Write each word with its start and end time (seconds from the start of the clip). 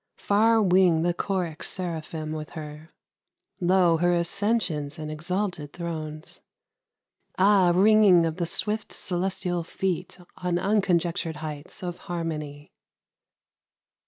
Far 0.17 0.59
wing 0.63 1.03
the 1.03 1.13
choric 1.13 1.61
seraphim 1.61 2.31
with 2.31 2.49
her. 2.57 2.89
94 3.59 3.59
MUSIC. 3.59 3.69
Lo! 3.69 3.97
her 3.97 4.13
ascensions 4.15 4.97
and 4.97 5.11
exalted 5.11 5.73
thrones! 5.73 6.41
Ah, 7.37 7.71
ringing 7.75 8.25
of 8.25 8.37
the 8.37 8.47
swift 8.47 8.91
celestial 8.93 9.63
feet 9.63 10.17
On 10.37 10.57
unconjectured 10.57 11.35
heights 11.35 11.83
of 11.83 11.97
harmony! 12.09 12.71